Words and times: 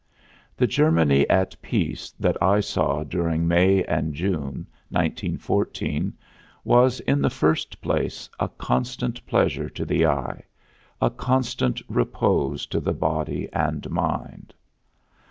The 0.57 0.65
Germany 0.65 1.29
at 1.29 1.55
peace 1.61 2.09
that 2.19 2.35
I 2.41 2.59
saw 2.59 3.03
during 3.03 3.47
May 3.47 3.83
and 3.83 4.15
June, 4.15 4.65
1914, 4.89 6.13
was, 6.63 7.01
in 7.01 7.21
the 7.21 7.29
first 7.29 7.79
place, 7.81 8.27
a 8.39 8.47
constant 8.49 9.23
pleasure 9.27 9.69
to 9.69 9.85
the 9.85 10.07
eye, 10.07 10.41
a 10.99 11.11
constant 11.11 11.83
repose 11.87 12.65
to 12.65 12.79
the 12.79 12.93
body 12.93 13.47
and 13.53 13.87
mind. 13.91 14.55